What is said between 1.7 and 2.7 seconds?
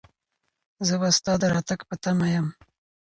په تمه یم.